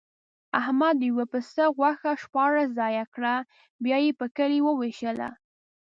[0.59, 3.35] احمد د یوه پسه غوښه شپاړس ځایه کړه،
[3.83, 5.29] بیا یې په کلي ووېشله.